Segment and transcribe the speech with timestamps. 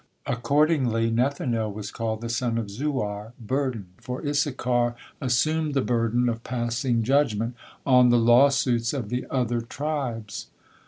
[0.25, 6.43] Accordingly Nethanel was called the son of Zuar, "burden," for Issachar assumed the burden of
[6.43, 7.53] passing judgement
[7.85, 10.47] on the lawsuits of the other tribes.